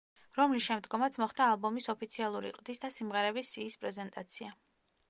[0.37, 4.57] რომლის შემდგომაც მოხდა ალბომის ოფიციალური ყდის და სიმღერების სიის პრეზენტაცია.